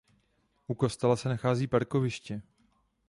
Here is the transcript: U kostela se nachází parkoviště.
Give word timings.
U 0.67 0.73
kostela 0.75 1.15
se 1.17 1.29
nachází 1.29 1.67
parkoviště. 1.67 2.41